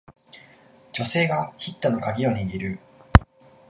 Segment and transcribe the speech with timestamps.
[0.93, 2.79] 女性がヒットのカギを握る